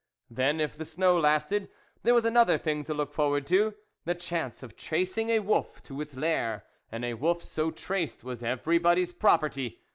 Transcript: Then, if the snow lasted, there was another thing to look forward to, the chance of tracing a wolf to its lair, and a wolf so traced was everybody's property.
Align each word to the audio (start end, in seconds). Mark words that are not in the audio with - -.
Then, 0.31 0.59
if 0.59 0.75
the 0.75 0.85
snow 0.85 1.19
lasted, 1.19 1.69
there 2.01 2.15
was 2.15 2.25
another 2.25 2.57
thing 2.57 2.83
to 2.85 2.93
look 2.95 3.13
forward 3.13 3.45
to, 3.45 3.75
the 4.03 4.15
chance 4.15 4.63
of 4.63 4.75
tracing 4.75 5.29
a 5.29 5.37
wolf 5.41 5.83
to 5.83 6.01
its 6.01 6.15
lair, 6.17 6.65
and 6.91 7.05
a 7.05 7.13
wolf 7.13 7.43
so 7.43 7.69
traced 7.69 8.23
was 8.23 8.41
everybody's 8.41 9.13
property. 9.13 9.79